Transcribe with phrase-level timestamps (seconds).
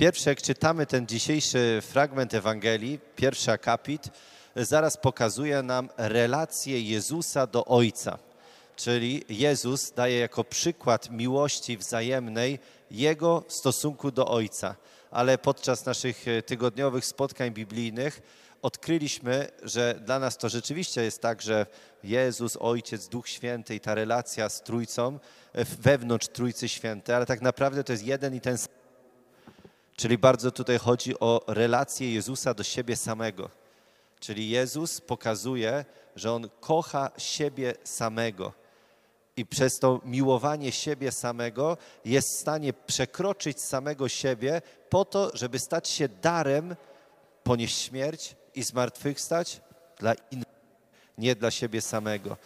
[0.00, 4.08] Pierwsze, jak czytamy ten dzisiejszy fragment Ewangelii, pierwszy akapit,
[4.56, 8.18] zaraz pokazuje nam relację Jezusa do Ojca.
[8.76, 12.58] Czyli Jezus daje jako przykład miłości wzajemnej
[12.90, 14.76] Jego stosunku do Ojca.
[15.10, 18.22] Ale podczas naszych e, tygodniowych spotkań biblijnych
[18.62, 21.66] odkryliśmy, że dla nas to rzeczywiście jest tak, że
[22.04, 25.18] Jezus, Ojciec, Duch Święty i ta relacja z Trójcą
[25.52, 28.79] e, wewnątrz Trójcy Świętej, ale tak naprawdę to jest jeden i ten sam.
[30.00, 33.50] Czyli bardzo tutaj chodzi o relację Jezusa do siebie samego.
[34.20, 35.84] Czyli Jezus pokazuje,
[36.16, 38.52] że On kocha siebie samego
[39.36, 45.58] i przez to miłowanie siebie samego jest w stanie przekroczyć samego siebie po to, żeby
[45.58, 46.76] stać się darem,
[47.42, 49.60] ponieść śmierć i zmartwychwstać
[49.98, 50.46] dla innych,
[51.18, 52.36] nie dla siebie samego.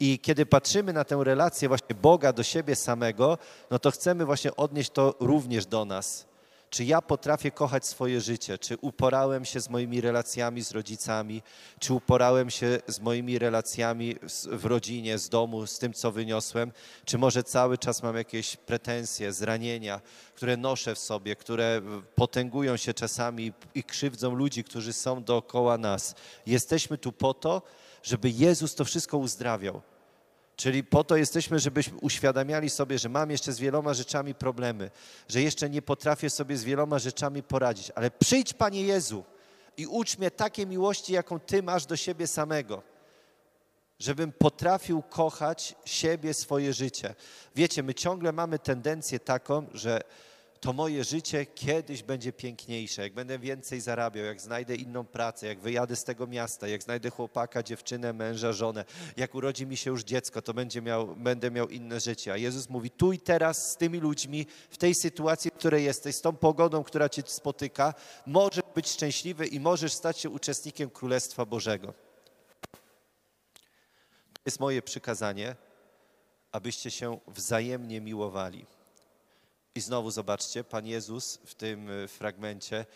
[0.00, 3.38] I kiedy patrzymy na tę relację właśnie Boga do siebie samego,
[3.70, 6.33] no to chcemy właśnie odnieść to również do nas.
[6.74, 8.58] Czy ja potrafię kochać swoje życie?
[8.58, 11.42] Czy uporałem się z moimi relacjami z rodzicami?
[11.78, 14.16] Czy uporałem się z moimi relacjami
[14.46, 16.72] w rodzinie, z domu, z tym, co wyniosłem?
[17.04, 20.00] Czy może cały czas mam jakieś pretensje, zranienia,
[20.34, 21.80] które noszę w sobie, które
[22.14, 26.14] potęgują się czasami i krzywdzą ludzi, którzy są dookoła nas?
[26.46, 27.62] Jesteśmy tu po to,
[28.02, 29.82] żeby Jezus to wszystko uzdrawiał
[30.56, 34.90] Czyli po to jesteśmy, żebyśmy uświadamiali sobie, że mam jeszcze z wieloma rzeczami problemy,
[35.28, 37.92] że jeszcze nie potrafię sobie z wieloma rzeczami poradzić.
[37.94, 39.24] Ale przyjdź, Panie Jezu,
[39.76, 42.82] i ucz mnie takiej miłości, jaką Ty masz do siebie samego,
[43.98, 47.14] żebym potrafił kochać siebie, swoje życie.
[47.54, 50.00] Wiecie, my ciągle mamy tendencję taką, że
[50.64, 55.60] to moje życie kiedyś będzie piękniejsze, jak będę więcej zarabiał, jak znajdę inną pracę, jak
[55.60, 58.84] wyjadę z tego miasta, jak znajdę chłopaka, dziewczynę, męża, żonę,
[59.16, 62.32] jak urodzi mi się już dziecko, to będzie miał, będę miał inne życie.
[62.32, 66.14] A Jezus mówi, tu i teraz z tymi ludźmi, w tej sytuacji, w której jesteś,
[66.14, 67.94] z tą pogodą, która cię spotyka,
[68.26, 71.94] możesz być szczęśliwy i możesz stać się uczestnikiem Królestwa Bożego.
[74.32, 75.56] To jest moje przykazanie,
[76.52, 78.66] abyście się wzajemnie miłowali.
[79.76, 82.86] I znowu zobaczcie, Pan Jezus w tym y, fragmencie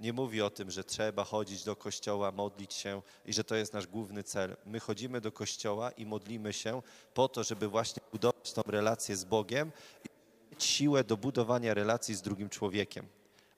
[0.00, 3.72] nie mówi o tym, że trzeba chodzić do kościoła, modlić się i że to jest
[3.72, 4.56] nasz główny cel.
[4.66, 6.82] My chodzimy do kościoła i modlimy się
[7.14, 9.72] po to, żeby właśnie budować tą relację z Bogiem
[10.04, 10.08] i
[10.54, 13.06] mieć siłę do budowania relacji z drugim człowiekiem,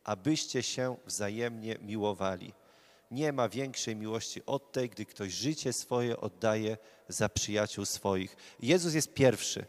[0.05, 2.53] abyście się wzajemnie miłowali.
[3.11, 6.77] Nie ma większej miłości od tej, gdy ktoś życie swoje oddaje
[7.09, 8.37] za przyjaciół swoich.
[8.61, 9.67] Jezus jest pierwszy.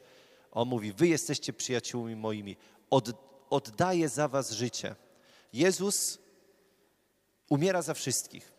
[0.51, 2.57] On mówi: Wy jesteście przyjaciółmi moimi
[2.91, 3.09] od,
[3.49, 4.95] oddaje za was życie.
[5.53, 6.19] Jezus
[7.49, 8.51] umiera za wszystkich.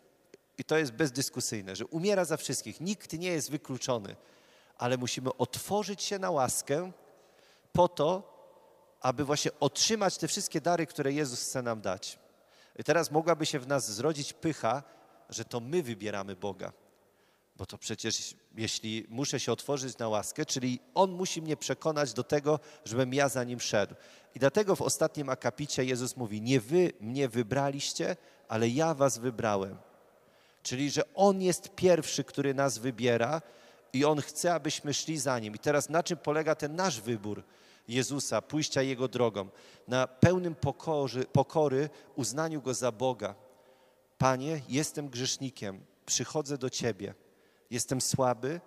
[0.59, 2.81] I to jest bezdyskusyjne, że umiera za wszystkich.
[2.81, 4.17] Nikt nie jest wykluczony,
[4.79, 6.93] ale musimy otworzyć się na łaskę
[7.73, 8.33] po to,
[9.01, 12.19] aby właśnie otrzymać te wszystkie dary, które Jezus chce nam dać.
[12.77, 14.83] I teraz mogłaby się w nas zrodzić pycha,
[15.29, 16.73] że to my wybieramy Boga.
[17.57, 22.25] Bo to przecież, jeśli muszę się otworzyć na łaskę, czyli On musi mnie przekonać do
[22.25, 23.95] tego, żebym ja za Nim szedł.
[24.35, 28.17] I dlatego w ostatnim akapicie Jezus mówi, nie wy mnie wybraliście,
[28.49, 29.77] ale ja was wybrałem.
[30.63, 33.43] Czyli, że On jest pierwszy, który nas wybiera
[33.93, 35.55] i On chce, abyśmy szli za Nim.
[35.55, 37.43] I teraz na czym polega ten nasz wybór
[37.89, 39.49] Jezusa, pójścia Jego drogą?
[39.89, 43.35] Na pełnym pokory, pokory uznaniu Go za Boga.
[44.19, 47.15] Panie, jestem grzesznikiem, przychodzę do Ciebie
[47.73, 48.61] jestem słaby,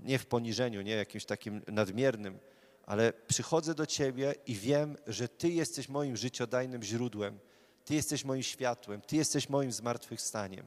[0.00, 2.38] nie w poniżeniu, nie jakimś takim nadmiernym,
[2.86, 7.38] ale przychodzę do Ciebie i wiem, że Ty jesteś moim życiodajnym źródłem,
[7.84, 10.66] Ty jesteś moim światłem, Ty jesteś moim zmartwychwstaniem.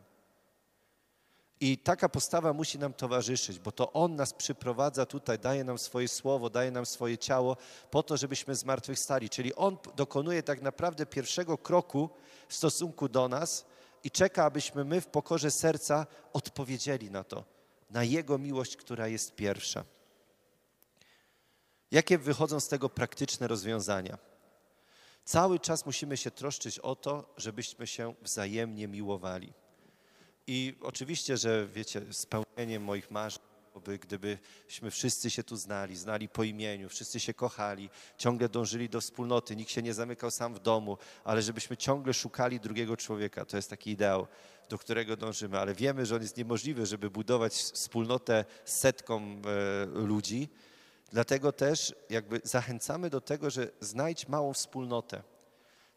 [1.60, 6.08] I taka postawa musi nam towarzyszyć, bo to On nas przyprowadza tutaj, daje nam swoje
[6.08, 7.58] słowo, daje nam swoje ciało
[7.92, 9.30] po to, żebyśmy zmartwychwstali.
[9.30, 12.10] Czyli On dokonuje tak naprawdę pierwszego kroku
[12.48, 13.66] w stosunku do nas
[14.04, 17.57] i czeka, abyśmy my w pokorze serca odpowiedzieli na to
[17.90, 19.84] na Jego miłość, która jest pierwsza.
[21.92, 24.18] Jakie wychodzą z tego praktyczne rozwiązania?
[25.24, 29.54] Cały czas musimy się troszczyć o to, żebyśmy się wzajemnie miłowali.
[30.48, 33.47] I oczywiście, że wiecie, spełnieniem moich marzeń
[33.80, 39.02] by gdybyśmy wszyscy się tu znali, znali po imieniu, wszyscy się kochali, ciągle dążyli do
[39.02, 43.46] wspólnoty, nikt się nie zamykał sam w domu, ale żebyśmy ciągle szukali drugiego człowieka.
[43.46, 44.28] To jest taki ideał,
[44.70, 50.50] do którego dążymy, ale wiemy, że on jest niemożliwy, żeby budować wspólnotę setką e, ludzi.
[51.12, 55.24] Dlatego też jakby zachęcamy do tego, że znajdź małą wspólnotę.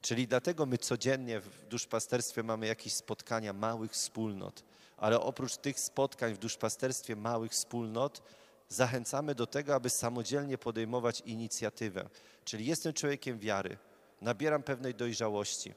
[0.00, 4.69] Czyli dlatego my codziennie w duszpasterstwie mamy jakieś spotkania małych wspólnot
[5.00, 8.23] ale oprócz tych spotkań w duszpasterstwie małych wspólnot,
[8.69, 12.08] zachęcamy do tego, aby samodzielnie podejmować inicjatywę.
[12.44, 13.79] Czyli jestem człowiekiem wiary,
[14.20, 15.75] nabieram pewnej dojrzałości.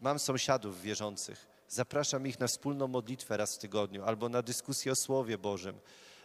[0.00, 4.96] Mam sąsiadów wierzących, zapraszam ich na wspólną modlitwę raz w tygodniu, albo na dyskusję o
[4.96, 5.78] Słowie Bożym,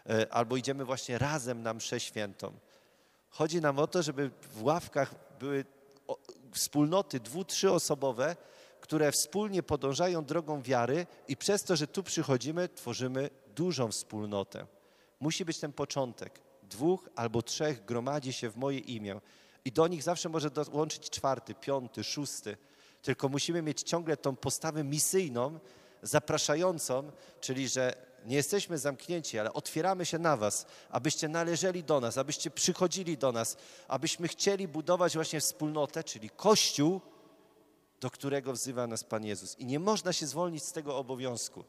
[0.10, 2.54] e, albo idziemy właśnie razem na mszę świętą.
[3.30, 5.66] Chodzi nam o to, żeby w ławkach były
[6.52, 8.36] wspólnoty dwu, trzyosobowe,
[8.82, 14.68] które wspólnie podążają drogą wiary i przez to, że tu przychodzimy, tworzymy dużą wspólnotę.
[15.20, 16.40] Musi być ten początek.
[16.64, 19.22] Dwóch albo trzech gromadzi się w moje imię
[19.66, 22.58] i do nich zawsze może dołączyć czwarty, piąty, szósty.
[23.02, 25.60] Tylko musimy mieć ciągle tą postawę misyjną,
[26.04, 27.12] zapraszającą,
[27.42, 27.96] czyli że
[28.26, 33.32] nie jesteśmy zamknięci, ale otwieramy się na Was, abyście należeli do nas, abyście przychodzili do
[33.32, 33.58] nas,
[33.88, 37.02] abyśmy chcieli budować właśnie wspólnotę, czyli Kościół,
[38.02, 39.60] do którego wzywa nas Pan Jezus.
[39.60, 41.64] I nie można się zwolnić z tego obowiązku.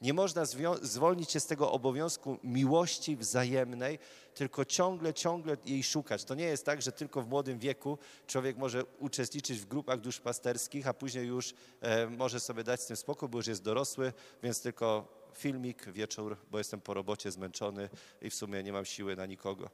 [0.00, 0.44] Nie można
[0.82, 3.98] zwolnić się z tego obowiązku miłości wzajemnej,
[4.34, 6.24] tylko ciągle, ciągle jej szukać.
[6.24, 10.88] To nie jest tak, że tylko w młodym wieku człowiek może uczestniczyć w grupach duszpasterskich,
[10.88, 14.12] a później już e, może sobie dać z tym spokój, bo już jest dorosły,
[14.42, 17.90] więc tylko filmik, wieczór, bo jestem po robocie zmęczony
[18.22, 19.70] i w sumie nie mam siły na nikogo.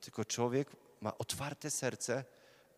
[0.00, 0.70] Tylko człowiek
[1.00, 2.24] ma otwarte serce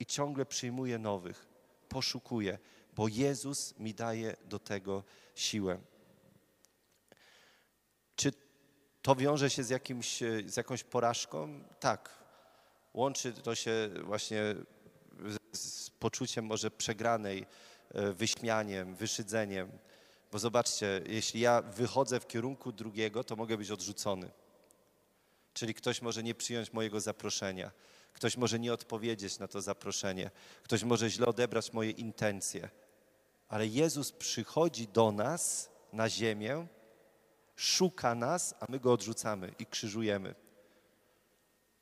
[0.00, 1.53] i ciągle przyjmuje nowych,
[1.88, 2.58] poszukuje,
[2.92, 5.04] bo Jezus mi daje do tego
[5.34, 5.78] siłę.
[8.16, 8.32] Czy
[9.02, 11.64] to wiąże się z, jakimś, z jakąś porażką?
[11.80, 12.24] Tak.
[12.94, 14.54] Łączy to się właśnie
[15.52, 17.46] z poczuciem może przegranej,
[17.94, 19.70] e, wyśmianiem, wyszydzeniem.
[20.32, 24.30] Bo zobaczcie, jeśli ja wychodzę w kierunku drugiego, to mogę być odrzucony.
[25.54, 27.70] Czyli ktoś może nie przyjąć mojego zaproszenia,
[28.14, 30.30] ktoś może nie odpowiedzieć na to zaproszenie,
[30.62, 32.68] ktoś może źle odebrać moje intencje.
[33.48, 36.66] Ale Jezus przychodzi do nas na ziemię
[37.56, 40.34] szuka nas, a my go odrzucamy i krzyżujemy.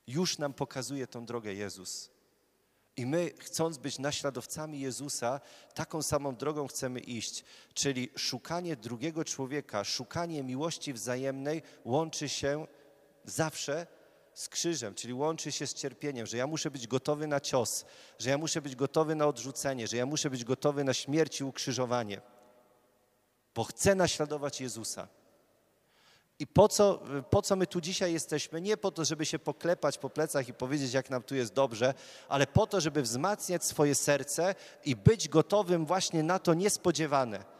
[0.07, 2.09] Już nam pokazuje tą drogę Jezus.
[2.97, 5.41] I my, chcąc być naśladowcami Jezusa,
[5.73, 7.43] taką samą drogą chcemy iść.
[7.73, 12.67] Czyli szukanie drugiego człowieka, szukanie miłości wzajemnej łączy się
[13.25, 13.87] zawsze
[14.33, 17.85] z krzyżem, czyli łączy się z cierpieniem, że ja muszę być gotowy na cios,
[18.19, 21.43] że ja muszę być gotowy na odrzucenie, że ja muszę być gotowy na śmierć i
[21.43, 22.21] ukrzyżowanie,
[23.55, 25.07] bo chcę naśladować Jezusa.
[26.39, 28.61] I po co, po co my tu dzisiaj jesteśmy?
[28.61, 31.93] Nie po to, żeby się poklepać po plecach i powiedzieć, jak nam tu jest dobrze,
[32.29, 34.55] ale po to, żeby wzmacniać swoje serce
[34.85, 37.52] i być gotowym właśnie na to niespodziewane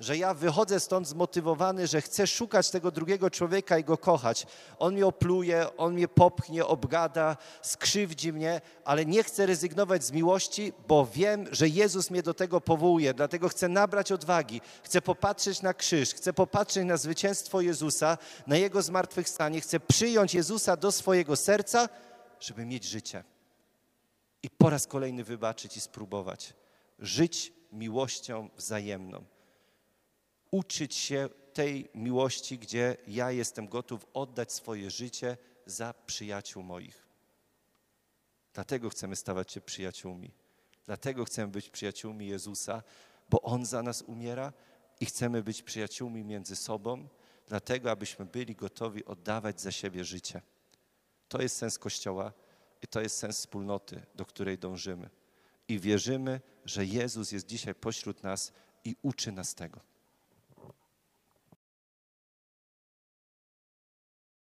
[0.00, 4.46] że ja wychodzę stąd zmotywowany, że chcę szukać tego drugiego człowieka i go kochać.
[4.78, 10.72] On mnie opluje, on mnie popchnie, obgada, skrzywdzi mnie, ale nie chcę rezygnować z miłości,
[10.88, 13.14] bo wiem, że Jezus mnie do tego powołuje.
[13.14, 18.82] Dlatego chcę nabrać odwagi, chcę popatrzeć na krzyż, chcę popatrzeć na zwycięstwo Jezusa, na Jego
[18.82, 21.88] zmartwychwstanie, chcę przyjąć Jezusa do swojego serca,
[22.40, 23.24] żeby mieć życie.
[24.42, 26.54] I po raz kolejny wybaczyć i spróbować.
[26.98, 29.24] Żyć miłością wzajemną
[30.50, 35.36] uczyć się tej miłości, gdzie ja jestem gotów oddać swoje życie
[35.66, 37.06] za przyjaciół moich.
[38.54, 40.30] Dlatego chcemy stawać się przyjaciółmi.
[40.86, 42.82] Dlatego chcemy być przyjaciółmi Jezusa,
[43.30, 44.52] bo On za nas umiera
[45.00, 47.08] i chcemy być przyjaciółmi między sobą,
[47.46, 50.42] dlatego abyśmy byli gotowi oddawać za siebie życie.
[51.28, 52.32] To jest sens Kościoła
[52.82, 55.10] i to jest sens wspólnoty, do której dążymy.
[55.68, 58.52] I wierzymy, że Jezus jest dzisiaj pośród nas
[58.84, 59.80] i uczy nas tego.